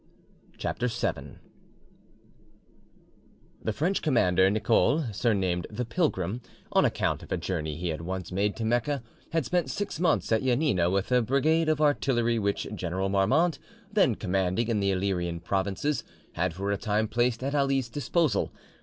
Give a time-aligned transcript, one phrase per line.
[0.57, 1.37] CHAPTER VII
[3.63, 8.31] The French commander Nicole, surnamed the "Pilgrim," on account of a journey he had once
[8.31, 12.67] made to Mecca, had spent six months at Janina with a brigade of artillery which
[12.73, 13.59] General Marmont,
[13.93, 18.51] then commanding in the Illyrian provinces, had for a time placed at Ali's disposal.